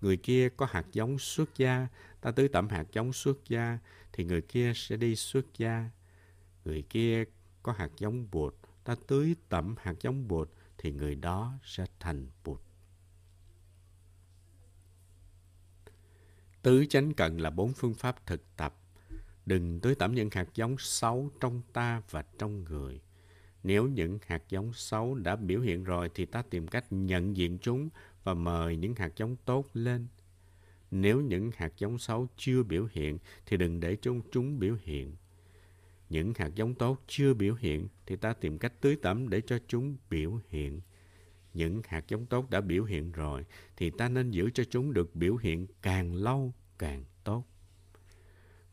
Người 0.02 0.18
kia 0.18 0.50
có 0.50 0.66
hạt 0.66 0.86
giống 0.92 1.20
xuất 1.20 1.58
gia, 1.58 1.88
ta 2.22 2.32
tưới 2.32 2.48
tẩm 2.48 2.70
hạt 2.70 2.86
giống 2.92 3.14
xuất 3.14 3.38
gia, 3.50 3.80
thì 4.14 4.24
người 4.24 4.42
kia 4.42 4.72
sẽ 4.76 4.98
đi 4.98 5.16
xuất 5.16 5.46
gia. 5.58 5.90
Người 6.66 6.82
kia 6.82 7.24
có 7.64 7.72
hạt 7.72 7.90
giống 7.98 8.28
bụt, 8.32 8.56
ta 8.84 8.96
tưới 9.08 9.36
tẩm 9.50 9.76
hạt 9.82 9.96
giống 10.02 10.28
bụt, 10.28 10.50
thì 10.78 10.92
người 10.92 11.16
đó 11.16 11.54
sẽ 11.64 11.86
thành 12.00 12.28
bụt. 12.44 12.62
Tứ 16.66 16.86
chánh 16.86 17.14
cận 17.14 17.38
là 17.38 17.50
bốn 17.50 17.74
phương 17.74 17.94
pháp 17.94 18.26
thực 18.26 18.42
tập. 18.58 18.76
Đừng 19.46 19.80
tưới 19.80 19.96
tẩm 19.96 20.16
những 20.16 20.30
hạt 20.32 20.50
giống 20.56 20.76
xấu 20.80 21.30
trong 21.40 21.62
ta 21.74 22.02
và 22.10 22.22
trong 22.40 22.64
người. 22.64 23.02
Nếu 23.64 23.88
những 23.88 24.20
hạt 24.26 24.44
giống 24.50 24.74
xấu 24.74 25.16
đã 25.16 25.36
biểu 25.36 25.60
hiện 25.60 25.84
rồi 25.84 26.10
thì 26.16 26.26
ta 26.26 26.42
tìm 26.42 26.68
cách 26.68 26.86
nhận 26.90 27.38
diện 27.38 27.58
chúng 27.62 27.90
và 28.24 28.34
mời 28.34 28.78
những 28.78 28.96
hạt 28.96 29.12
giống 29.16 29.36
tốt 29.46 29.66
lên. 29.74 30.08
Nếu 30.92 31.22
những 31.22 31.52
hạt 31.56 31.74
giống 31.78 31.98
xấu 31.98 32.28
chưa 32.38 32.64
biểu 32.64 32.88
hiện 32.92 33.18
thì 33.46 33.58
đừng 33.58 33.80
để 33.80 33.98
chúng 34.02 34.22
chúng 34.32 34.60
biểu 34.60 34.76
hiện. 34.84 35.16
Những 36.10 36.34
hạt 36.36 36.50
giống 36.56 36.74
tốt 36.74 37.04
chưa 37.08 37.34
biểu 37.34 37.56
hiện 37.60 37.88
thì 38.06 38.16
ta 38.16 38.34
tìm 38.34 38.58
cách 38.58 38.74
tưới 38.82 38.96
tẩm 39.02 39.30
để 39.30 39.42
cho 39.48 39.60
chúng 39.68 39.98
biểu 40.10 40.40
hiện. 40.50 40.82
Những 41.56 41.82
hạt 41.86 42.08
giống 42.08 42.26
tốt 42.26 42.50
đã 42.50 42.62
biểu 42.62 42.84
hiện 42.84 43.12
rồi 43.12 43.46
thì 43.78 43.90
ta 43.90 44.10
nên 44.10 44.32
giữ 44.32 44.50
cho 44.54 44.64
chúng 44.64 44.94
được 44.94 45.16
biểu 45.16 45.36
hiện 45.36 45.68
càng 45.82 46.16
lâu 46.16 46.54
càng 46.78 47.04
tốt. 47.24 47.44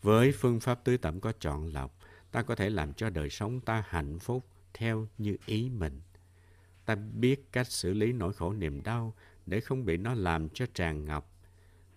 Với 0.03 0.33
phương 0.33 0.61
pháp 0.61 0.85
tưới 0.85 0.99
tẩm 0.99 1.21
có 1.21 1.33
chọn 1.41 1.67
lọc, 1.73 1.99
ta 2.33 2.43
có 2.43 2.55
thể 2.55 2.71
làm 2.71 2.95
cho 2.95 3.11
đời 3.11 3.31
sống 3.31 3.61
ta 3.61 3.85
hạnh 3.89 4.19
phúc 4.19 4.47
theo 4.75 5.09
như 5.19 5.37
ý 5.47 5.71
mình. 5.71 6.01
Ta 6.85 6.95
biết 6.95 7.53
cách 7.53 7.67
xử 7.67 7.93
lý 7.93 8.13
nỗi 8.13 8.33
khổ 8.33 8.53
niềm 8.53 8.83
đau 8.83 9.15
để 9.47 9.61
không 9.61 9.85
bị 9.85 9.97
nó 9.97 10.15
làm 10.15 10.49
cho 10.49 10.67
tràn 10.75 11.05
ngập. 11.05 11.27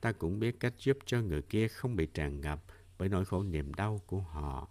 Ta 0.02 0.12
cũng 0.12 0.40
biết 0.40 0.60
cách 0.60 0.74
giúp 0.78 0.98
cho 1.06 1.22
người 1.22 1.42
kia 1.42 1.68
không 1.68 1.96
bị 1.96 2.06
tràn 2.14 2.42
ngập 2.42 2.64
bởi 2.98 3.10
nỗi 3.10 3.26
khổ 3.26 3.44
niềm 3.44 3.74
đau 3.74 4.02
của 4.06 4.20
họ. 4.20 4.68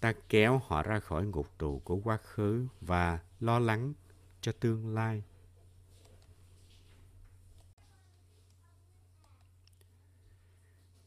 Ta 0.00 0.12
kéo 0.28 0.60
họ 0.66 0.82
ra 0.82 1.00
khỏi 1.00 1.26
ngục 1.26 1.58
tù 1.58 1.78
của 1.78 1.96
quá 1.96 2.16
khứ 2.16 2.66
và 2.80 3.18
lo 3.40 3.58
lắng 3.58 3.94
cho 4.40 4.52
tương 4.52 4.94
lai. 4.94 5.22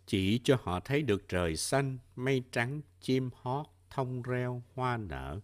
Chỉ 0.06 0.42
cho 0.44 0.58
họ 0.64 0.80
thấy 0.80 1.02
được 1.02 1.30
trời 1.30 1.56
xanh, 1.56 1.98
mây 2.16 2.44
trắng, 2.52 2.82
chim 3.02 3.30
hót, 3.34 3.66
thông 3.90 4.22
reo, 4.22 4.64
hoa 4.76 4.98
nở, 4.98 5.40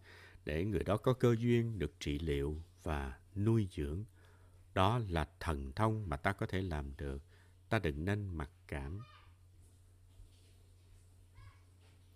để 0.46 0.65
người 0.65 0.84
đó 0.84 0.98
có 0.98 1.13
cơ 1.13 1.36
duyên 1.39 1.79
được 1.79 1.94
trị 2.00 2.20
liệu 2.20 2.62
và 2.84 3.20
nuôi 3.36 3.67
dưỡng. 3.72 4.03
Đó 4.74 5.00
là 5.10 5.29
thần 5.39 5.72
thông 5.75 6.10
mà 6.10 6.17
ta 6.17 6.34
có 6.34 6.46
thể 6.46 6.62
làm 6.62 6.98
được. 6.98 7.22
Ta 7.70 7.79
đừng 7.79 8.06
nên 8.06 8.27
mặc 8.27 8.50
cảm. 8.67 9.00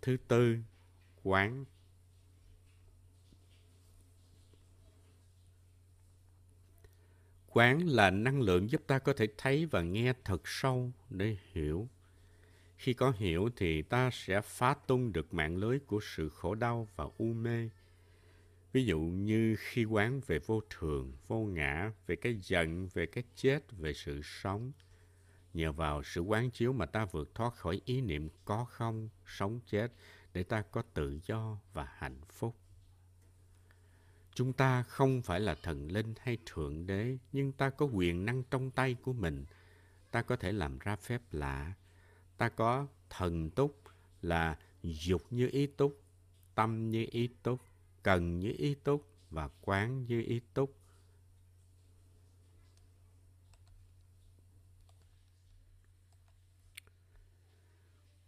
Thứ 0.02 0.16
tư, 0.28 0.58
quán. 1.22 1.64
Quán 7.52 7.88
là 7.88 8.10
năng 8.10 8.40
lượng 8.40 8.70
giúp 8.70 8.82
ta 8.86 8.98
có 8.98 9.12
thể 9.12 9.28
thấy 9.38 9.66
và 9.66 9.82
nghe 9.82 10.12
thật 10.24 10.42
sâu 10.44 10.92
để 11.10 11.36
hiểu. 11.52 11.88
Khi 12.76 12.94
có 12.94 13.12
hiểu 13.16 13.48
thì 13.56 13.82
ta 13.82 14.10
sẽ 14.12 14.40
phá 14.40 14.74
tung 14.86 15.12
được 15.12 15.34
mạng 15.34 15.56
lưới 15.56 15.78
của 15.78 16.00
sự 16.02 16.28
khổ 16.28 16.54
đau 16.54 16.88
và 16.96 17.06
u 17.18 17.32
mê 17.32 17.68
Ví 18.72 18.84
dụ 18.84 19.00
như 19.00 19.56
khi 19.58 19.84
quán 19.84 20.20
về 20.26 20.38
vô 20.38 20.60
thường, 20.70 21.12
vô 21.26 21.38
ngã, 21.38 21.92
về 22.06 22.16
cái 22.16 22.36
giận, 22.42 22.88
về 22.94 23.06
cái 23.06 23.24
chết, 23.36 23.72
về 23.72 23.92
sự 23.92 24.20
sống. 24.22 24.72
Nhờ 25.54 25.72
vào 25.72 26.02
sự 26.02 26.20
quán 26.20 26.50
chiếu 26.50 26.72
mà 26.72 26.86
ta 26.86 27.04
vượt 27.04 27.34
thoát 27.34 27.54
khỏi 27.54 27.80
ý 27.84 28.00
niệm 28.00 28.28
có 28.44 28.64
không, 28.64 29.08
sống 29.26 29.60
chết, 29.66 29.92
để 30.32 30.42
ta 30.42 30.62
có 30.62 30.82
tự 30.94 31.18
do 31.26 31.58
và 31.72 31.88
hạnh 31.96 32.20
phúc. 32.28 32.56
Chúng 34.34 34.52
ta 34.52 34.82
không 34.82 35.22
phải 35.22 35.40
là 35.40 35.54
thần 35.62 35.92
linh 35.92 36.14
hay 36.20 36.38
thượng 36.46 36.86
đế, 36.86 37.18
nhưng 37.32 37.52
ta 37.52 37.70
có 37.70 37.86
quyền 37.86 38.24
năng 38.24 38.42
trong 38.50 38.70
tay 38.70 38.94
của 38.94 39.12
mình. 39.12 39.44
Ta 40.10 40.22
có 40.22 40.36
thể 40.36 40.52
làm 40.52 40.78
ra 40.78 40.96
phép 40.96 41.22
lạ. 41.30 41.72
Ta 42.36 42.48
có 42.48 42.86
thần 43.10 43.50
túc 43.50 43.82
là 44.22 44.58
dục 44.82 45.22
như 45.30 45.48
ý 45.52 45.66
túc, 45.66 46.02
tâm 46.54 46.90
như 46.90 47.06
ý 47.10 47.28
túc, 47.42 47.60
cần 48.02 48.38
như 48.40 48.54
ý 48.58 48.74
túc 48.74 49.06
và 49.30 49.48
quán 49.60 50.04
như 50.06 50.22
ý 50.22 50.40
túc. 50.54 50.76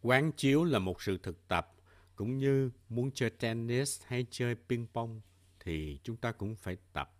Quán 0.02 0.32
chiếu 0.32 0.64
là 0.64 0.78
một 0.78 1.02
sự 1.02 1.18
thực 1.18 1.48
tập, 1.48 1.74
cũng 2.16 2.38
như 2.38 2.70
muốn 2.88 3.10
chơi 3.14 3.30
tennis 3.30 4.02
hay 4.06 4.26
chơi 4.30 4.56
ping 4.68 4.86
pong 4.94 5.20
thì 5.64 6.00
chúng 6.02 6.16
ta 6.16 6.32
cũng 6.32 6.56
phải 6.56 6.76
tập. 6.92 7.14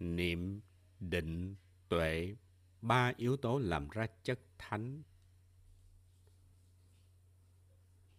Niệm, 0.00 0.60
định, 1.00 1.56
tuệ, 1.88 2.36
ba 2.82 3.12
yếu 3.16 3.36
tố 3.36 3.58
làm 3.58 3.88
ra 3.88 4.06
chất 4.22 4.40
thánh 4.58 5.02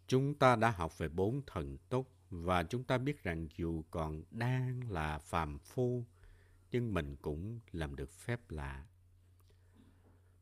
Chúng 0.10 0.34
ta 0.34 0.56
đã 0.56 0.72
học 0.72 0.98
về 0.98 1.10
bốn 1.10 1.42
thần 1.48 1.78
túc 1.90 2.12
và 2.30 2.64
chúng 2.64 2.84
ta 2.84 2.98
biết 2.98 3.24
rằng 3.24 3.48
dù 3.58 3.84
còn 3.92 4.24
đang 4.32 4.92
là 4.92 5.20
phàm 5.20 5.60
phu, 5.60 6.06
nhưng 6.72 6.94
mình 6.94 7.16
cũng 7.22 7.60
làm 7.72 7.96
được 7.96 8.12
phép 8.12 8.52
lạ. 8.52 8.86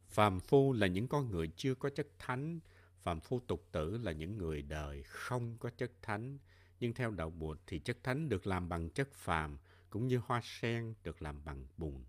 Phàm 0.08 0.40
phu 0.40 0.74
là 0.74 0.88
những 0.88 1.08
con 1.08 1.30
người 1.30 1.52
chưa 1.56 1.76
có 1.76 1.90
chất 1.90 2.08
thánh, 2.20 2.60
phàm 3.02 3.20
phu 3.20 3.40
tục 3.40 3.68
tử 3.72 3.98
là 3.98 4.12
những 4.12 4.38
người 4.38 4.62
đời 4.62 5.04
không 5.04 5.58
có 5.58 5.70
chất 5.70 5.92
thánh. 6.02 6.38
Nhưng 6.80 6.94
theo 6.94 7.12
đạo 7.12 7.30
Bụt 7.30 7.60
thì 7.68 7.80
chất 7.80 7.98
thánh 8.04 8.30
được 8.30 8.48
làm 8.48 8.70
bằng 8.70 8.90
chất 8.90 9.14
phàm, 9.14 9.58
cũng 9.90 10.08
như 10.08 10.18
hoa 10.18 10.42
sen 10.44 10.94
được 11.04 11.22
làm 11.22 11.46
bằng 11.46 11.68
bùn. 11.78 12.06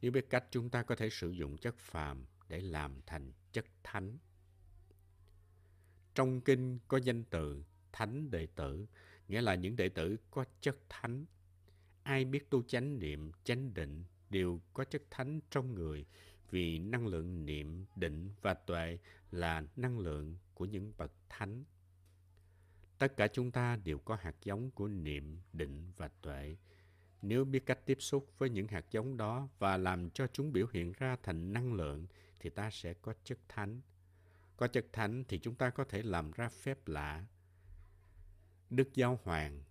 Nếu 0.00 0.12
biết 0.12 0.30
cách 0.30 0.44
chúng 0.50 0.70
ta 0.70 0.82
có 0.82 0.96
thể 0.96 1.10
sử 1.10 1.30
dụng 1.30 1.56
chất 1.56 1.78
phàm 1.78 2.26
để 2.48 2.60
làm 2.60 3.00
thành 3.06 3.32
chất 3.52 3.66
thánh. 3.82 4.18
Trong 6.14 6.40
kinh 6.40 6.78
có 6.88 6.96
danh 6.96 7.24
từ 7.24 7.64
thánh 7.92 8.30
đệ 8.30 8.46
tử, 8.46 8.86
nghĩa 9.28 9.40
là 9.40 9.54
những 9.54 9.76
đệ 9.76 9.88
tử 9.88 10.16
có 10.30 10.44
chất 10.60 10.76
thánh. 10.88 11.24
Ai 12.02 12.24
biết 12.24 12.50
tu 12.50 12.62
chánh 12.62 12.98
niệm, 12.98 13.32
chánh 13.44 13.74
định 13.74 14.04
đều 14.30 14.60
có 14.74 14.84
chất 14.84 15.02
thánh 15.10 15.40
trong 15.50 15.74
người 15.74 16.06
vì 16.50 16.78
năng 16.78 17.06
lượng 17.06 17.46
niệm, 17.46 17.84
định 17.96 18.30
và 18.42 18.54
tuệ 18.54 18.98
là 19.30 19.64
năng 19.76 19.98
lượng 19.98 20.38
của 20.54 20.64
những 20.64 20.92
bậc 20.96 21.12
thánh. 21.28 21.64
Tất 22.98 23.16
cả 23.16 23.28
chúng 23.28 23.50
ta 23.50 23.76
đều 23.76 23.98
có 23.98 24.14
hạt 24.14 24.34
giống 24.42 24.70
của 24.70 24.88
niệm, 24.88 25.38
định 25.52 25.92
và 25.96 26.08
tuệ. 26.22 26.56
Nếu 27.22 27.44
biết 27.44 27.66
cách 27.66 27.86
tiếp 27.86 27.96
xúc 28.00 28.30
với 28.38 28.50
những 28.50 28.68
hạt 28.68 28.84
giống 28.90 29.16
đó 29.16 29.48
và 29.58 29.76
làm 29.76 30.10
cho 30.10 30.26
chúng 30.26 30.52
biểu 30.52 30.66
hiện 30.72 30.92
ra 30.92 31.16
thành 31.22 31.52
năng 31.52 31.72
lượng 31.72 32.06
thì 32.40 32.50
ta 32.50 32.70
sẽ 32.70 32.94
có 32.94 33.14
chất 33.24 33.38
thánh. 33.48 33.80
Có 34.56 34.66
chất 34.66 34.86
thánh 34.92 35.24
thì 35.28 35.38
chúng 35.38 35.54
ta 35.54 35.70
có 35.70 35.84
thể 35.84 36.02
làm 36.02 36.30
ra 36.30 36.48
phép 36.48 36.88
lạ. 36.88 37.26
Đức 38.70 38.94
Giáo 38.94 39.20
Hoàng 39.22 39.62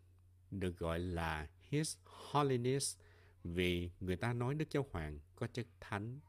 được 0.51 0.77
gọi 0.77 0.99
là 0.99 1.47
His 1.69 1.97
Holiness 2.05 2.99
vì 3.43 3.89
người 3.99 4.15
ta 4.15 4.33
nói 4.33 4.55
Đức 4.55 4.69
Giáo 4.69 4.85
Hoàng 4.91 5.19
có 5.35 5.47
chất 5.47 5.67
thánh. 5.79 6.19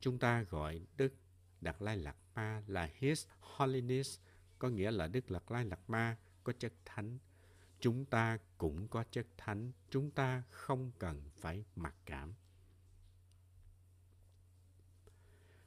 Chúng 0.00 0.18
ta 0.18 0.42
gọi 0.42 0.80
Đức 0.96 1.14
Đạt 1.60 1.76
Lai 1.82 1.96
Lạt 1.96 2.16
Ma 2.34 2.62
là 2.66 2.90
His 2.94 3.26
Holiness, 3.40 4.20
có 4.58 4.68
nghĩa 4.68 4.90
là 4.90 5.08
Đức 5.08 5.30
Đạt 5.30 5.42
Lai 5.48 5.64
Lạt 5.64 5.90
Ma 5.90 6.16
có 6.44 6.52
chất 6.58 6.72
thánh. 6.84 7.18
Chúng 7.80 8.04
ta 8.04 8.38
cũng 8.58 8.88
có 8.88 9.04
chất 9.10 9.26
thánh, 9.36 9.72
chúng 9.90 10.10
ta 10.10 10.42
không 10.50 10.92
cần 10.98 11.30
phải 11.36 11.64
mặc 11.76 11.94
cảm. 12.06 12.34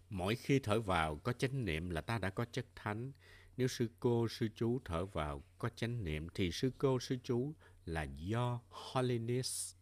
Mỗi 0.10 0.36
khi 0.36 0.60
thở 0.60 0.82
vào 0.82 1.16
có 1.16 1.34
chánh 1.34 1.66
niệm 1.66 1.90
là 1.90 2.02
ta 2.02 2.18
đã 2.18 2.30
có 2.30 2.46
chất 2.46 2.66
thánh. 2.76 3.12
Nếu 3.58 3.68
sư 3.68 3.90
cô, 4.00 4.28
sư 4.28 4.50
chú 4.56 4.80
thở 4.86 5.06
vào 5.06 5.44
có 5.58 5.70
chánh 5.70 6.04
niệm 6.04 6.28
thì 6.34 6.52
sư 6.52 6.72
cô, 6.78 7.00
sư 7.00 7.18
chú 7.24 7.54
là 7.86 8.04
do 8.04 8.62
holiness. 8.70 9.76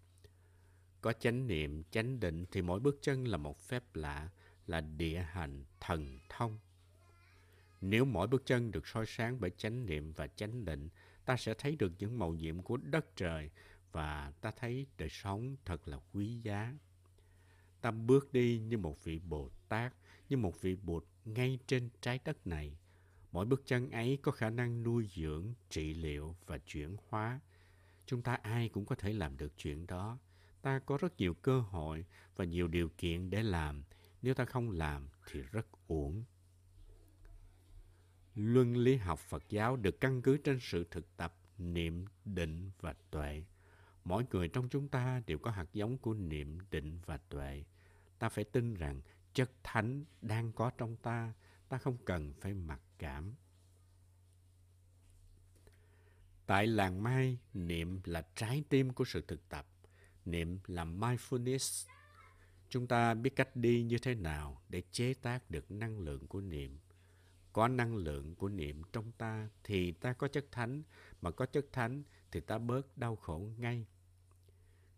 Có 1.02 1.14
chánh 1.14 1.48
niệm, 1.48 1.84
chánh 1.92 2.20
định 2.20 2.46
thì 2.52 2.62
mỗi 2.62 2.80
bước 2.80 3.00
chân 3.02 3.28
là 3.28 3.38
một 3.38 3.60
phép 3.60 3.96
lạ, 3.96 4.30
là 4.72 4.82
địa 4.82 5.26
hành, 5.32 5.64
thần 5.80 6.20
thông. 6.30 6.60
Nếu 7.82 8.06
mỗi 8.06 8.28
bước 8.28 8.46
chân 8.46 8.72
được 8.72 8.88
soi 8.88 9.06
sáng 9.06 9.38
bởi 9.40 9.52
chánh 9.58 9.86
niệm 9.86 10.14
và 10.14 10.28
chánh 10.28 10.66
định, 10.66 10.90
ta 11.26 11.38
sẽ 11.38 11.54
thấy 11.54 11.76
được 11.76 11.92
những 12.00 12.20
màu 12.20 12.34
nhiệm 12.34 12.62
của 12.62 12.78
đất 12.78 13.16
trời 13.16 13.50
và 13.92 14.34
ta 14.42 14.52
thấy 14.52 14.86
đời 14.98 15.10
sống 15.10 15.56
thật 15.66 15.88
là 15.88 15.98
quý 16.14 16.40
giá. 16.44 16.74
Ta 17.82 17.92
bước 17.92 18.34
đi 18.34 18.60
như 18.60 18.78
một 18.78 19.04
vị 19.04 19.20
Bồ 19.20 19.50
Tát, 19.70 19.94
như 20.30 20.38
một 20.38 20.62
vị 20.62 20.76
Bụt 20.76 21.06
ngay 21.26 21.60
trên 21.68 21.90
trái 22.02 22.20
đất 22.26 22.48
này. 22.48 22.78
Mỗi 23.32 23.46
bước 23.46 23.64
chân 23.66 23.92
ấy 23.92 24.18
có 24.22 24.32
khả 24.32 24.50
năng 24.50 24.84
nuôi 24.84 25.10
dưỡng, 25.16 25.54
trị 25.70 25.94
liệu 25.94 26.36
và 26.46 26.58
chuyển 26.58 26.96
hóa. 27.10 27.40
Chúng 28.06 28.22
ta 28.22 28.34
ai 28.34 28.70
cũng 28.70 28.86
có 28.86 28.96
thể 28.96 29.14
làm 29.14 29.38
được 29.38 29.54
chuyện 29.58 29.88
đó. 29.88 30.18
Ta 30.62 30.80
có 30.80 30.98
rất 30.98 31.18
nhiều 31.18 31.34
cơ 31.34 31.62
hội 31.62 32.06
và 32.36 32.46
nhiều 32.46 32.68
điều 32.68 32.90
kiện 32.98 33.30
để 33.30 33.44
làm. 33.44 33.84
Nếu 34.22 34.34
ta 34.34 34.46
không 34.46 34.72
làm 34.72 35.08
thì 35.32 35.42
rất 35.42 35.68
uổng. 35.88 36.24
Luân 38.36 38.78
lý 38.78 38.96
học 38.96 39.20
Phật 39.20 39.44
giáo 39.50 39.76
được 39.76 40.02
căn 40.02 40.22
cứ 40.22 40.38
trên 40.38 40.60
sự 40.62 40.88
thực 40.92 41.18
tập 41.18 41.38
niệm, 41.58 42.06
định 42.26 42.72
và 42.80 42.94
tuệ. 43.12 43.44
Mỗi 44.04 44.26
người 44.32 44.48
trong 44.48 44.70
chúng 44.70 44.88
ta 44.88 45.22
đều 45.28 45.38
có 45.38 45.52
hạt 45.52 45.74
giống 45.74 45.98
của 45.98 46.14
niệm, 46.14 46.58
định 46.72 47.00
và 47.06 47.18
tuệ. 47.18 47.64
Ta 48.20 48.30
phải 48.30 48.44
tin 48.44 48.74
rằng 48.74 49.02
chất 49.34 49.52
thánh 49.64 50.06
đang 50.22 50.52
có 50.52 50.70
trong 50.78 50.96
ta, 50.96 51.34
ta 51.70 51.78
không 51.78 51.98
cần 52.06 52.34
phải 52.34 52.54
mặc 52.54 52.82
cảm. 52.98 53.36
Tại 56.46 56.68
làng 56.68 57.04
Mai, 57.04 57.40
niệm 57.54 58.02
là 58.04 58.28
trái 58.36 58.64
tim 58.70 58.94
của 58.94 59.06
sự 59.06 59.22
thực 59.28 59.50
tập. 59.50 59.68
Niệm 60.26 60.60
là 60.68 60.86
mindfulness. 60.86 61.90
Chúng 62.72 62.88
ta 62.88 63.14
biết 63.14 63.36
cách 63.36 63.56
đi 63.56 63.84
như 63.84 63.98
thế 63.98 64.16
nào 64.16 64.62
để 64.70 64.82
chế 64.92 65.14
tác 65.14 65.52
được 65.52 65.72
năng 65.72 66.00
lượng 66.00 66.28
của 66.28 66.42
niệm. 66.42 66.80
Có 67.54 67.68
năng 67.68 67.96
lượng 67.96 68.36
của 68.36 68.50
niệm 68.50 68.82
trong 68.94 69.12
ta 69.12 69.50
thì 69.64 69.92
ta 69.92 70.14
có 70.14 70.28
chất 70.28 70.46
thánh, 70.52 70.84
mà 71.22 71.32
có 71.32 71.46
chất 71.46 71.66
thánh 71.72 72.04
thì 72.32 72.40
ta 72.40 72.58
bớt 72.58 72.98
đau 72.98 73.16
khổ 73.16 73.50
ngay. 73.58 73.86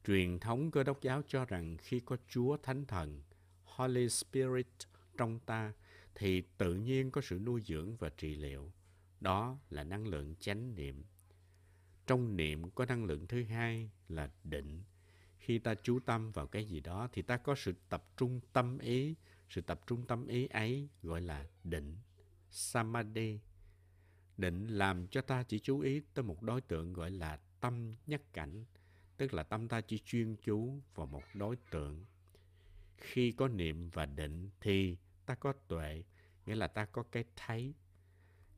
Truyền 0.06 0.40
thống 0.40 0.72
cơ 0.72 0.84
đốc 0.84 1.02
giáo 1.02 1.22
cho 1.28 1.46
rằng 1.46 1.78
khi 1.78 2.00
có 2.00 2.18
Chúa 2.28 2.58
Thánh 2.58 2.86
Thần, 2.86 3.24
Holy 3.64 4.10
Spirit 4.10 4.68
trong 5.18 5.40
ta 5.40 5.74
thì 6.16 6.44
tự 6.58 6.74
nhiên 6.74 7.12
có 7.12 7.22
sự 7.22 7.40
nuôi 7.40 7.62
dưỡng 7.66 7.96
và 7.98 8.10
trị 8.10 8.36
liệu. 8.36 8.72
Đó 9.20 9.58
là 9.70 9.84
năng 9.84 10.08
lượng 10.08 10.36
chánh 10.40 10.76
niệm. 10.76 11.04
Trong 12.08 12.38
niệm 12.38 12.70
có 12.72 12.86
năng 12.86 13.06
lượng 13.06 13.28
thứ 13.28 13.44
hai 13.44 13.90
là 14.10 14.30
định. 14.44 14.84
Khi 15.44 15.60
ta 15.60 15.76
chú 15.76 16.00
tâm 16.00 16.32
vào 16.32 16.48
cái 16.48 16.66
gì 16.66 16.80
đó 16.80 17.10
thì 17.12 17.22
ta 17.22 17.38
có 17.38 17.56
sự 17.56 17.74
tập 17.90 18.04
trung 18.18 18.40
tâm 18.54 18.78
ý. 18.80 19.16
Sự 19.50 19.62
tập 19.62 19.82
trung 19.88 20.08
tâm 20.08 20.28
ý 20.28 20.48
ấy 20.48 20.90
gọi 21.02 21.22
là 21.22 21.48
định. 21.64 21.98
Samadhi. 22.50 23.40
Định 24.38 24.68
làm 24.68 25.08
cho 25.08 25.22
ta 25.22 25.44
chỉ 25.44 25.60
chú 25.60 25.80
ý 25.80 26.02
tới 26.14 26.24
một 26.24 26.42
đối 26.42 26.62
tượng 26.62 26.94
gọi 26.94 27.12
là 27.12 27.40
tâm 27.60 27.96
nhất 28.08 28.34
cảnh. 28.34 28.66
Tức 29.18 29.34
là 29.34 29.44
tâm 29.44 29.68
ta 29.68 29.82
chỉ 29.82 30.00
chuyên 30.06 30.36
chú 30.36 30.80
vào 30.96 31.08
một 31.08 31.24
đối 31.34 31.56
tượng. 31.56 32.06
Khi 32.98 33.32
có 33.32 33.48
niệm 33.48 33.90
và 33.90 34.06
định 34.06 34.50
thì 34.62 34.98
ta 35.26 35.36
có 35.36 35.54
tuệ, 35.68 36.04
nghĩa 36.46 36.56
là 36.56 36.68
ta 36.68 36.86
có 36.86 37.04
cái 37.04 37.24
thấy. 37.36 37.74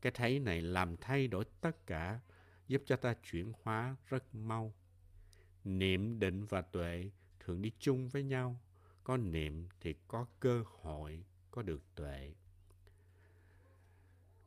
Cái 0.01 0.11
thấy 0.11 0.39
này 0.39 0.61
làm 0.61 0.97
thay 0.97 1.27
đổi 1.27 1.45
tất 1.61 1.87
cả, 1.87 2.19
giúp 2.67 2.81
cho 2.85 2.95
ta 2.95 3.13
chuyển 3.31 3.53
hóa 3.63 3.95
rất 4.09 4.35
mau. 4.35 4.73
Niệm, 5.65 6.19
định 6.19 6.45
và 6.45 6.61
tuệ 6.61 7.09
thường 7.39 7.61
đi 7.61 7.71
chung 7.79 8.09
với 8.09 8.23
nhau. 8.23 8.59
Có 9.03 9.17
niệm 9.17 9.67
thì 9.81 9.95
có 10.07 10.25
cơ 10.39 10.63
hội 10.81 11.23
có 11.51 11.61
được 11.61 11.81
tuệ. 11.95 12.33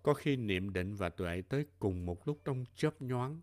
Có 0.03 0.15
khi 0.15 0.37
niệm 0.37 0.73
định 0.73 0.95
và 0.95 1.09
tuệ 1.09 1.43
tới 1.43 1.67
cùng 1.79 2.07
một 2.07 2.29
lúc 2.29 2.41
trong 2.45 2.65
chớp 2.77 3.03
nhoáng. 3.03 3.41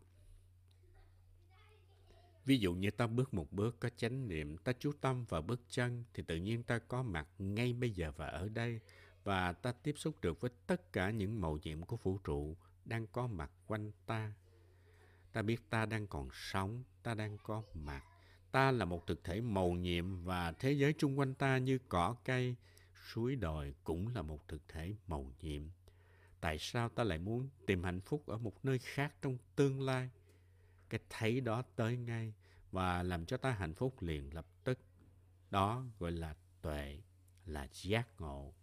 Ví 2.46 2.58
dụ 2.58 2.74
như 2.74 2.92
ta 2.92 3.08
bước 3.08 3.34
một 3.34 3.52
bước 3.52 3.80
có 3.80 3.90
chánh 3.90 4.28
niệm, 4.28 4.58
ta 4.58 4.74
chú 4.80 4.92
tâm 5.02 5.26
vào 5.26 5.42
bước 5.42 5.62
chân 5.70 6.04
thì 6.14 6.24
tự 6.28 6.36
nhiên 6.36 6.64
ta 6.64 6.80
có 6.80 7.04
mặt 7.04 7.28
ngay 7.40 7.74
bây 7.74 7.92
giờ 7.92 8.12
và 8.18 8.28
ở 8.28 8.50
đây 8.50 8.80
và 9.24 9.54
ta 9.54 9.72
tiếp 9.72 9.94
xúc 9.98 10.22
được 10.22 10.42
với 10.42 10.52
tất 10.68 10.94
cả 10.94 11.10
những 11.10 11.42
màu 11.42 11.60
nhiệm 11.64 11.82
của 11.82 11.98
vũ 11.98 12.18
trụ 12.24 12.56
đang 12.86 13.08
có 13.08 13.28
mặt 13.28 13.52
quanh 13.68 13.92
ta. 14.06 14.34
Ta 15.36 15.42
biết 15.42 15.70
ta 15.70 15.86
đang 15.86 16.08
còn 16.08 16.30
sống, 16.34 16.84
ta 17.04 17.14
đang 17.14 17.38
có 17.44 17.64
mặt. 17.74 18.04
Ta 18.52 18.72
là 18.72 18.86
một 18.86 19.08
thực 19.08 19.24
thể 19.24 19.42
màu 19.42 19.72
nhiệm 19.72 20.24
và 20.24 20.52
thế 20.52 20.72
giới 20.72 20.94
chung 20.98 21.20
quanh 21.20 21.34
ta 21.34 21.58
như 21.58 21.80
cỏ 21.90 22.16
cây, 22.26 22.56
suối 23.08 23.36
đồi 23.36 23.74
cũng 23.84 24.08
là 24.16 24.22
một 24.22 24.48
thực 24.48 24.68
thể 24.68 24.96
màu 25.08 25.32
nhiệm. 25.42 25.62
Tại 26.42 26.58
sao 26.60 26.90
ta 26.90 27.04
lại 27.04 27.18
muốn 27.18 27.50
tìm 27.66 27.84
hạnh 27.84 28.02
phúc 28.02 28.24
ở 28.28 28.38
một 28.38 28.66
nơi 28.66 28.80
khác 28.80 29.14
trong 29.22 29.38
tương 29.56 29.82
lai? 29.82 30.10
cái 30.90 31.00
thấy 31.10 31.42
đó 31.42 31.64
tới 31.76 31.98
ngay 31.98 32.34
và 32.72 33.04
làm 33.04 33.26
cho 33.26 33.38
ta 33.38 33.52
hạnh 33.52 33.74
phúc 33.74 34.02
liền 34.02 34.34
lập 34.34 34.46
tức. 34.64 34.80
Đó 35.52 35.86
gọi 36.00 36.12
là 36.12 36.36
tuệ, 36.62 37.00
là 37.46 37.68
giác 37.72 38.08
ngộ. 38.22 38.54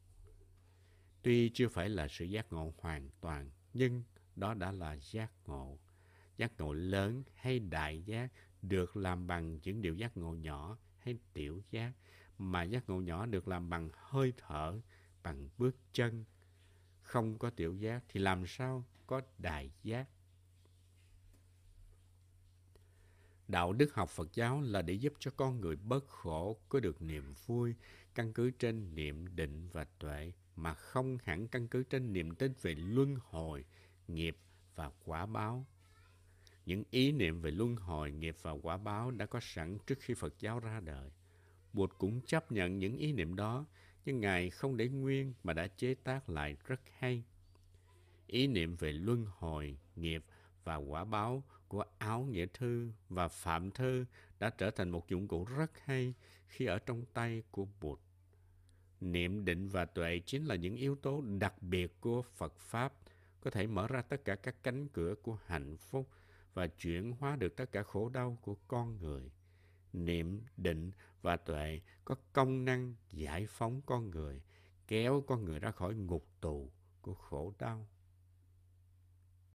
Tuy 1.23 1.51
chưa 1.55 1.69
phải 1.69 1.89
là 1.89 2.09
sự 2.09 2.25
giác 2.25 2.53
ngộ 2.53 2.75
hoàn 2.79 3.11
toàn, 3.21 3.51
nhưng 3.75 4.03
đó 4.37 4.55
đã 4.55 4.73
là 4.73 4.97
giác 4.97 5.33
ngộ. 5.47 5.79
Giác 6.43 6.53
ngộ 6.59 6.73
lớn 6.73 7.23
hay 7.35 7.59
đại 7.59 8.03
giác 8.03 8.33
được 8.63 8.97
làm 8.97 9.27
bằng 9.27 9.59
những 9.63 9.83
điều 9.83 9.95
giác 9.95 10.17
ngộ 10.17 10.35
nhỏ 10.35 10.79
hay 10.99 11.19
tiểu 11.33 11.63
giác, 11.71 11.93
mà 12.39 12.63
giác 12.63 12.89
ngộ 12.89 13.01
nhỏ 13.01 13.27
được 13.27 13.49
làm 13.49 13.71
bằng 13.71 13.91
hơi 13.95 14.33
thở, 14.37 14.81
bằng 15.23 15.49
bước 15.59 15.77
chân. 15.93 16.25
Không 17.03 17.39
có 17.39 17.51
tiểu 17.51 17.77
giác 17.77 18.05
thì 18.09 18.21
làm 18.21 18.47
sao 18.47 18.85
có 19.07 19.21
đại 19.39 19.71
giác? 19.83 20.09
Đạo 23.49 23.73
đức 23.73 23.95
học 23.95 24.09
Phật 24.09 24.35
giáo 24.35 24.61
là 24.61 24.83
để 24.83 24.95
giúp 24.95 25.13
cho 25.19 25.31
con 25.37 25.61
người 25.61 25.77
bớt 25.77 26.09
khổ, 26.09 26.61
có 26.69 26.81
được 26.81 27.03
niềm 27.03 27.35
vui, 27.47 27.75
căn 28.15 28.33
cứ 28.33 28.51
trên 28.51 28.95
niệm 28.95 29.37
định 29.37 29.69
và 29.73 29.85
tuệ, 29.85 30.33
mà 30.57 30.75
không 30.75 31.19
hẳn 31.25 31.49
căn 31.49 31.69
cứ 31.69 31.83
trên 31.83 32.13
niềm 32.13 32.35
tin 32.35 32.53
về 32.63 32.75
luân 32.75 33.17
hồi, 33.21 33.65
nghiệp 34.09 34.37
và 34.75 34.91
quả 35.05 35.27
báo. 35.27 35.67
Những 36.67 36.85
ý 36.91 37.13
niệm 37.13 37.41
về 37.41 37.51
luân 37.51 37.77
hồi, 37.77 38.13
nghiệp 38.13 38.37
và 38.43 38.51
quả 38.51 38.77
báo 38.77 39.11
đã 39.11 39.27
có 39.27 39.41
sẵn 39.43 39.79
trước 39.87 39.99
khi 40.01 40.15
Phật 40.15 40.35
giáo 40.39 40.61
ra 40.61 40.81
đời. 40.81 41.11
Bụt 41.73 41.91
cũng 41.99 42.21
chấp 42.21 42.53
nhận 42.53 42.79
những 42.79 42.97
ý 42.97 43.13
niệm 43.13 43.37
đó, 43.37 43.67
nhưng 44.05 44.21
Ngài 44.21 44.51
không 44.51 44.77
để 44.77 44.89
nguyên 44.89 45.35
mà 45.43 45.53
đã 45.53 45.67
chế 45.67 45.95
tác 45.95 46.31
lại 46.31 46.57
rất 46.67 46.81
hay. 46.99 47.25
Ý 48.27 48.47
niệm 48.47 48.77
về 48.77 48.93
luân 48.93 49.27
hồi, 49.29 49.79
nghiệp 49.97 50.25
và 50.65 50.77
quả 50.77 51.05
báo 51.05 51.43
của 51.69 51.85
áo 51.99 52.23
nghĩa 52.23 52.47
thư 52.47 52.93
và 53.09 53.29
phạm 53.29 53.71
thư 53.71 54.05
đã 54.39 54.51
trở 54.51 54.71
thành 54.71 54.91
một 54.91 55.09
dụng 55.09 55.29
cụ 55.29 55.45
rất 55.45 55.71
hay 55.85 56.15
khi 56.47 56.67
ở 56.67 56.79
trong 56.79 57.05
tay 57.15 57.43
của 57.51 57.67
Bụt. 57.81 57.99
Niệm 59.01 59.45
định 59.45 59.69
và 59.69 59.85
tuệ 59.85 60.21
chính 60.27 60.45
là 60.45 60.55
những 60.55 60.77
yếu 60.77 60.97
tố 60.97 61.23
đặc 61.39 61.63
biệt 61.63 62.01
của 62.01 62.23
Phật 62.23 62.59
Pháp, 62.59 62.93
có 63.41 63.51
thể 63.51 63.67
mở 63.67 63.87
ra 63.87 64.03
tất 64.03 64.25
cả 64.25 64.35
các 64.35 64.63
cánh 64.63 64.89
cửa 64.89 65.15
của 65.23 65.39
hạnh 65.47 65.77
phúc 65.77 66.09
và 66.55 66.67
chuyển 66.67 67.13
hóa 67.13 67.37
được 67.37 67.57
tất 67.57 67.73
cả 67.73 67.83
khổ 67.83 68.09
đau 68.09 68.39
của 68.43 68.55
con 68.69 68.99
người. 68.99 69.33
Niệm, 69.93 70.43
định 70.57 70.91
và 71.23 71.37
tuệ 71.37 71.81
có 72.05 72.15
công 72.33 72.65
năng 72.65 72.95
giải 73.11 73.47
phóng 73.49 73.81
con 73.87 74.11
người, 74.11 74.43
kéo 74.89 75.25
con 75.27 75.45
người 75.45 75.59
ra 75.59 75.71
khỏi 75.71 75.95
ngục 75.95 76.27
tù 76.41 76.73
của 77.01 77.15
khổ 77.15 77.55
đau. 77.59 77.89